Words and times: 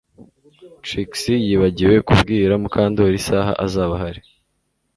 Trix 0.85 1.11
yibagiwe 1.45 1.95
kubwira 2.07 2.53
Mukandoli 2.61 3.15
isaha 3.21 3.51
azaba 3.65 3.93
ahari 3.97 4.21